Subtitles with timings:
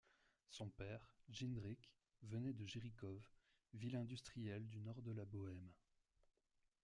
[0.49, 1.93] Son père, Jindřich,
[2.23, 3.21] venait de Jiříkov,
[3.75, 5.69] ville industrielle du nord de la Bohême.